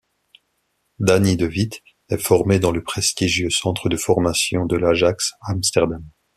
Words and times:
Dani 0.97 1.37
de 1.37 1.45
Wit 1.45 1.83
est 2.09 2.17
formé 2.17 2.57
dans 2.57 2.71
le 2.71 2.81
prestigieux 2.81 3.51
centre 3.51 3.87
de 3.87 3.97
formation 3.97 4.65
de 4.65 4.75
l'Ajax 4.75 5.33
Amsterdam. 5.41 6.03